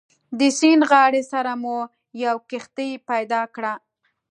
د 0.39 0.41
سیند 0.59 0.81
غاړې 0.89 1.23
سره 1.31 1.51
مو 1.61 1.77
یوه 2.23 2.39
کښتۍ 2.49 2.91
پیدا 3.09 3.41
کړه. 3.55 3.73